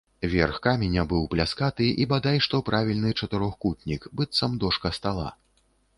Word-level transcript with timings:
Верх 0.29 0.55
каменя 0.67 1.03
быў 1.11 1.27
пляскаты 1.33 1.89
і 2.05 2.09
бадай 2.13 2.37
што 2.45 2.61
правільны 2.69 3.13
чатырохкутнік, 3.19 4.11
быццам 4.19 4.51
дошка 4.65 4.87
стала. 5.01 5.29